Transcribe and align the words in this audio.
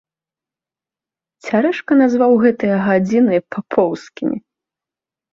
Цярэшка 1.47 1.91
назваў 1.99 2.33
гэтыя 2.43 2.77
гадзіны 2.85 3.37
папоўскімі. 3.57 4.37